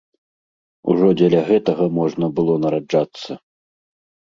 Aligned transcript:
Ужо 0.93 1.07
дзеля 1.19 1.41
гэтага 1.51 1.85
можна 1.99 2.31
было 2.41 2.59
нараджацца! 2.65 3.31